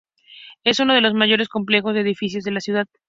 Es 0.63 0.79
uno 0.79 0.95
de 0.95 1.01
los 1.01 1.13
mayores 1.13 1.47
complejos 1.47 1.93
de 1.93 2.01
edificios 2.01 2.43
de 2.43 2.49
la 2.49 2.59
ciudad. 2.59 2.87